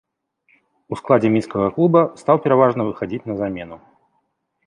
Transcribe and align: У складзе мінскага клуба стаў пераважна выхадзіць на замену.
У 0.95 0.97
складзе 1.01 1.29
мінскага 1.35 1.67
клуба 1.75 2.01
стаў 2.23 2.37
пераважна 2.45 2.81
выхадзіць 2.89 3.23
на 3.33 3.39
замену. 3.43 3.77